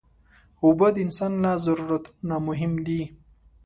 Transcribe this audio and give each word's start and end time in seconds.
اوبه 0.63 0.87
د 0.93 0.97
انسان 1.05 1.31
له 1.43 1.51
ضرورتونو 1.65 2.21
نه 2.29 2.35
مهم 2.47 2.73
دي. 2.85 3.01